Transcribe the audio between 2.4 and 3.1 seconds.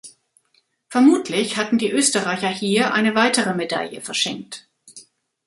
hier